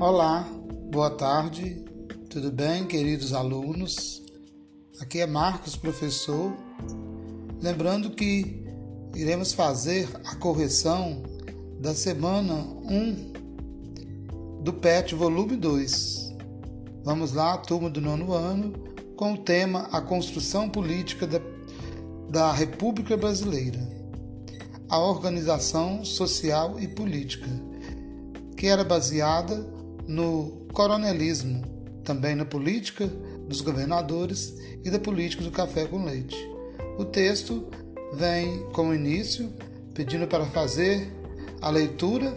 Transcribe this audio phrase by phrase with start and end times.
[0.00, 0.48] Olá,
[0.90, 1.84] boa tarde,
[2.30, 4.22] tudo bem, queridos alunos?
[4.98, 6.54] Aqui é Marcos, professor.
[7.60, 8.64] Lembrando que
[9.14, 11.22] iremos fazer a correção
[11.78, 16.34] da semana 1 do PET, volume 2.
[17.04, 18.72] Vamos lá, turma do nono ano,
[19.16, 21.42] com o tema A Construção Política da,
[22.30, 23.86] da República Brasileira,
[24.88, 27.50] a Organização Social e Política,
[28.56, 29.78] que era baseada
[30.10, 31.62] no coronelismo,
[32.02, 33.06] também na política
[33.46, 36.36] dos governadores e da política do café com leite.
[36.98, 37.68] O texto
[38.14, 39.52] vem como início
[39.94, 41.08] pedindo para fazer
[41.62, 42.36] a leitura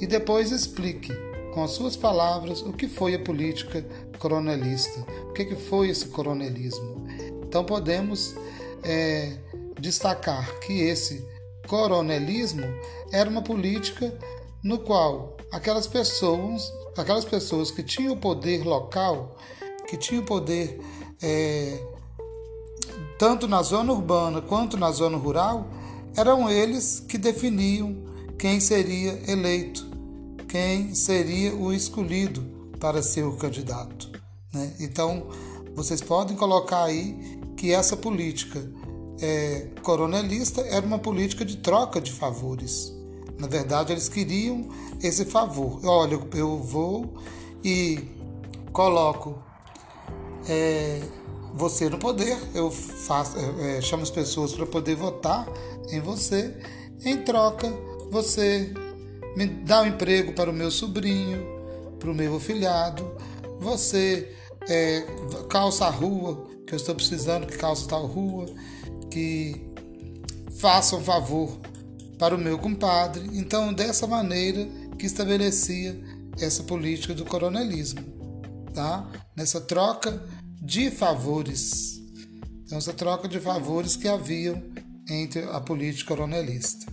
[0.00, 1.12] e depois explique
[1.52, 3.86] com as suas palavras o que foi a política
[4.18, 7.06] coronelista, o que foi esse coronelismo.
[7.46, 8.34] Então podemos
[8.82, 9.36] é,
[9.78, 11.24] destacar que esse
[11.68, 12.64] coronelismo
[13.12, 14.12] era uma política
[14.64, 19.36] no qual aquelas pessoas, aquelas pessoas que tinham o poder local,
[19.86, 20.80] que tinham o poder
[21.22, 21.78] é,
[23.18, 25.68] tanto na zona urbana quanto na zona rural,
[26.16, 27.94] eram eles que definiam
[28.38, 29.86] quem seria eleito,
[30.48, 32.42] quem seria o escolhido
[32.80, 34.10] para ser o candidato.
[34.52, 34.74] Né?
[34.80, 35.28] Então,
[35.74, 38.66] vocês podem colocar aí que essa política
[39.20, 42.93] é, coronelista era uma política de troca de favores.
[43.38, 44.68] Na verdade, eles queriam
[45.02, 45.80] esse favor.
[45.84, 47.14] Olha, eu vou
[47.62, 48.08] e
[48.72, 49.42] coloco
[50.48, 51.00] é,
[51.54, 55.46] você no poder, eu faço, é, é chamo as pessoas para poder votar
[55.90, 56.54] em você.
[57.04, 57.72] Em troca,
[58.10, 58.72] você
[59.36, 61.44] me dá um emprego para o meu sobrinho,
[61.98, 63.16] para o meu afilhado.
[63.60, 64.32] Você
[64.68, 65.04] é,
[65.48, 68.46] calça a rua, que eu estou precisando que calça tal rua,
[69.10, 69.64] que
[70.58, 71.58] faça um favor
[72.18, 73.28] para o meu compadre.
[73.32, 74.66] Então, dessa maneira
[74.98, 75.98] que estabelecia
[76.38, 78.02] essa política do coronelismo,
[78.72, 79.08] tá?
[79.36, 80.22] Nessa troca
[80.60, 82.00] de favores.
[82.64, 84.62] Então, essa troca de favores que haviam
[85.08, 86.92] entre a política coronelista.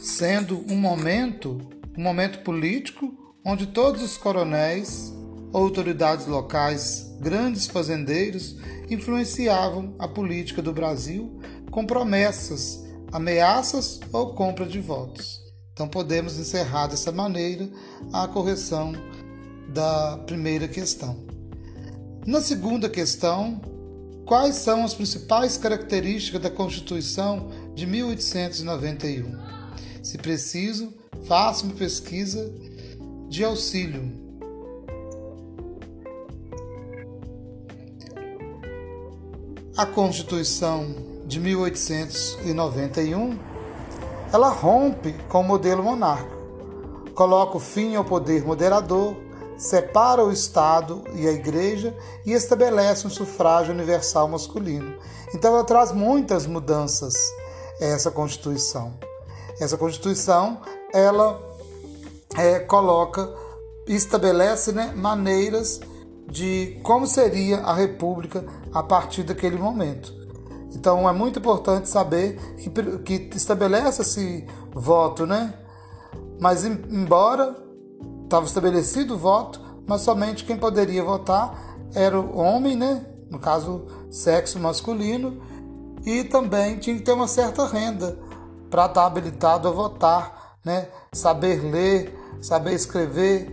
[0.00, 1.58] Sendo um momento,
[1.96, 5.12] um momento político onde todos os coronéis,
[5.52, 8.56] autoridades locais, grandes fazendeiros
[8.88, 11.40] influenciavam a política do Brasil
[11.74, 15.42] com promessas, ameaças ou compra de votos.
[15.72, 17.68] Então podemos encerrar dessa maneira
[18.12, 18.92] a correção
[19.70, 21.16] da primeira questão.
[22.24, 23.60] Na segunda questão,
[24.24, 29.36] quais são as principais características da Constituição de 1891?
[30.00, 30.94] Se preciso,
[31.26, 32.54] faça uma pesquisa
[33.28, 34.12] de auxílio.
[39.76, 43.36] A Constituição de 1891,
[44.32, 49.16] ela rompe com o modelo monárquico, coloca o fim ao poder moderador,
[49.58, 51.92] separa o Estado e a Igreja
[52.24, 54.96] e estabelece um sufrágio universal masculino.
[55.34, 57.14] Então ela traz muitas mudanças
[57.80, 58.94] essa Constituição.
[59.60, 60.60] Essa Constituição
[60.92, 61.42] ela
[62.36, 63.28] é, coloca,
[63.88, 65.80] estabelece né, maneiras
[66.28, 70.23] de como seria a República a partir daquele momento.
[70.74, 72.38] Então é muito importante saber
[73.04, 75.54] que, que estabelece esse voto, né?
[76.40, 77.56] Mas embora
[78.24, 83.06] estava estabelecido o voto, mas somente quem poderia votar era o homem, né?
[83.30, 85.40] No caso, sexo masculino,
[86.04, 88.18] e também tinha que ter uma certa renda
[88.68, 90.88] para estar habilitado a votar, né?
[91.12, 93.50] Saber ler, saber escrever.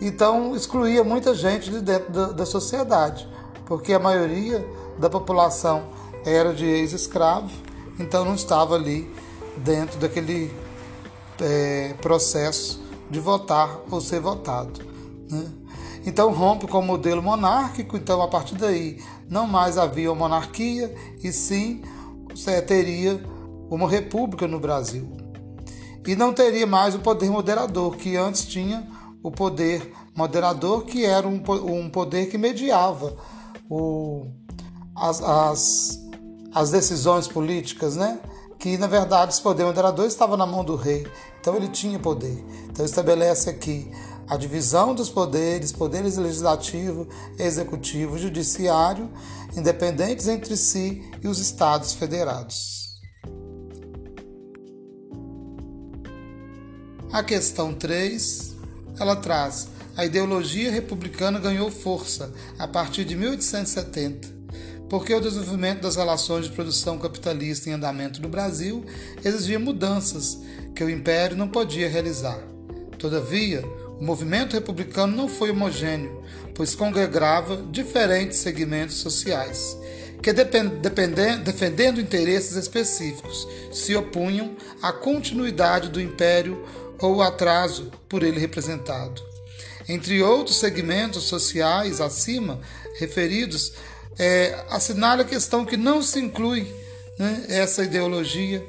[0.00, 3.28] Então excluía muita gente de dentro da, da sociedade,
[3.64, 4.64] porque a maioria
[4.98, 5.82] da população
[6.24, 7.50] era de ex-escravo,
[7.98, 9.10] então não estava ali
[9.56, 10.50] dentro daquele
[11.40, 14.80] é, processo de votar ou ser votado.
[15.30, 15.46] Né?
[16.04, 21.32] Então rompe com o modelo monárquico, então a partir daí não mais havia monarquia e
[21.32, 21.82] sim
[22.66, 23.22] teria
[23.68, 25.08] uma república no Brasil.
[26.06, 28.88] E não teria mais o poder moderador, que antes tinha
[29.22, 33.14] o poder moderador, que era um, um poder que mediava
[33.68, 34.26] o,
[34.96, 36.09] as, as
[36.54, 38.20] as decisões políticas, né?
[38.58, 41.06] Que na verdade esse poder moderador estava na mão do rei,
[41.40, 42.44] então ele tinha poder.
[42.68, 43.90] Então estabelece aqui
[44.28, 47.08] a divisão dos poderes, poderes legislativo,
[47.38, 49.10] executivo, judiciário,
[49.56, 52.80] independentes entre si e os estados federados.
[57.12, 58.54] A questão 3,
[59.00, 64.39] ela traz a ideologia republicana ganhou força a partir de 1870
[64.90, 68.84] porque o desenvolvimento das relações de produção capitalista em andamento no Brasil
[69.24, 70.36] exigia mudanças
[70.74, 72.38] que o Império não podia realizar.
[72.98, 73.64] Todavia,
[74.00, 76.24] o movimento republicano não foi homogêneo,
[76.56, 79.78] pois congregava diferentes segmentos sociais,
[80.20, 86.66] que, defendendo interesses específicos, se opunham à continuidade do império
[86.98, 89.22] ou o atraso por ele representado.
[89.88, 92.60] Entre outros segmentos sociais acima
[92.98, 93.72] referidos,
[94.18, 96.66] é, assinala a questão que não se inclui
[97.18, 98.64] né, essa ideologia.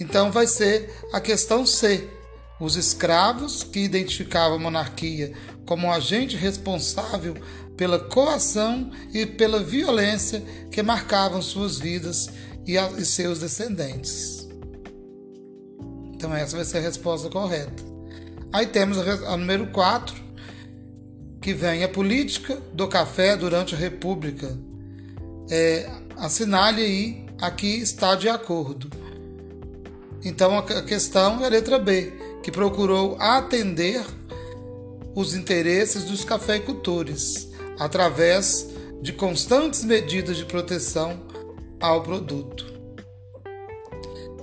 [0.00, 2.08] Então, vai ser a questão C.
[2.60, 5.32] Os escravos que identificavam a monarquia
[5.64, 7.34] como um agente responsável
[7.76, 12.28] pela coação e pela violência que marcavam suas vidas
[12.66, 14.48] e, a, e seus descendentes.
[16.12, 17.84] Então, essa vai ser a resposta correta.
[18.52, 20.27] Aí temos a, a número 4,
[21.48, 24.54] que vem a política do café durante a República.
[25.50, 28.90] É, assinale aí, aqui está de acordo.
[30.22, 32.12] Então, a questão é a letra B,
[32.42, 34.04] que procurou atender
[35.14, 37.48] os interesses dos cafeicultores
[37.78, 38.68] através
[39.00, 41.18] de constantes medidas de proteção
[41.80, 42.66] ao produto.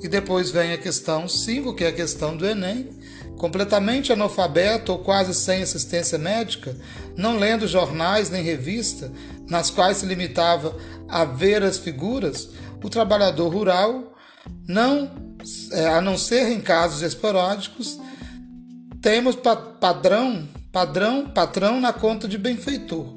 [0.00, 2.90] E depois vem a questão 5, que é a questão do Enem.
[3.42, 6.76] Completamente analfabeto ou quase sem assistência médica,
[7.16, 9.10] não lendo jornais nem revista,
[9.48, 10.76] nas quais se limitava
[11.08, 12.50] a ver as figuras,
[12.80, 14.14] o trabalhador rural,
[14.68, 15.10] não,
[15.72, 17.98] é, a não ser em casos esporádicos,
[19.00, 19.34] temos
[19.80, 23.12] padrão, padrão, patrão na conta de benfeitor.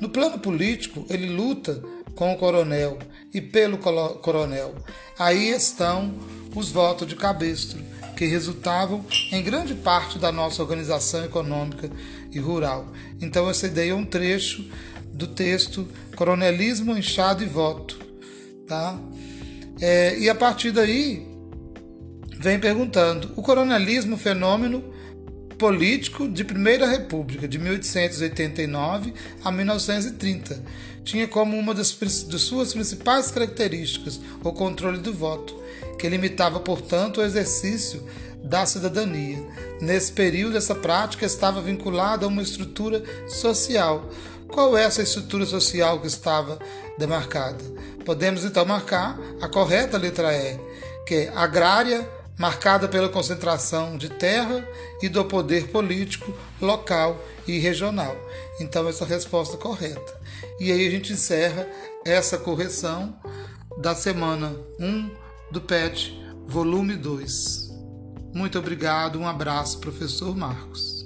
[0.00, 1.80] No plano político, ele luta
[2.18, 2.98] com o coronel
[3.32, 4.74] e pelo coronel.
[5.16, 6.12] Aí estão
[6.52, 7.80] os votos de cabestro,
[8.16, 11.88] que resultavam em grande parte da nossa organização econômica
[12.32, 12.88] e rural.
[13.20, 14.68] Então, ideia é um trecho
[15.12, 15.86] do texto
[16.16, 18.00] Coronelismo, Inchado e Voto.
[18.66, 18.98] Tá?
[19.80, 21.24] É, e a partir daí,
[22.36, 24.82] vem perguntando: o coronelismo, fenômeno
[25.58, 29.12] político de Primeira República, de 1889
[29.44, 30.62] a 1930.
[31.02, 35.60] Tinha como uma das, de suas principais características o controle do voto,
[35.98, 38.06] que limitava, portanto, o exercício
[38.42, 39.44] da cidadania.
[39.80, 44.08] Nesse período, essa prática estava vinculada a uma estrutura social.
[44.46, 46.58] Qual é essa estrutura social que estava
[46.96, 47.64] demarcada?
[48.04, 50.58] Podemos então marcar a correta letra E,
[51.04, 52.08] que é agrária,
[52.38, 54.66] marcada pela concentração de terra
[55.02, 58.16] e do poder político local e regional.
[58.60, 60.20] Então, essa é a resposta correta.
[60.60, 61.66] E aí a gente encerra
[62.04, 63.18] essa correção
[63.78, 65.10] da semana 1
[65.50, 67.68] do PET, volume 2.
[68.34, 70.97] Muito obrigado, um abraço, professor Marcos.